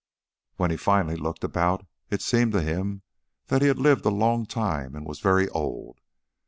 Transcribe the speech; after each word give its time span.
When 0.55 0.71
he 0.71 0.77
finally 0.77 1.15
looked 1.15 1.43
about 1.43 1.85
it 2.09 2.23
seemed 2.23 2.53
to 2.53 2.61
him 2.63 3.03
that 3.49 3.61
he 3.61 3.67
had 3.67 3.77
lived 3.77 4.03
a 4.03 4.09
long 4.09 4.47
time 4.47 4.95
and 4.95 5.05
was 5.05 5.19
very 5.19 5.47
old. 5.49 5.99